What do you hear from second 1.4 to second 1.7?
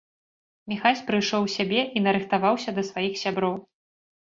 у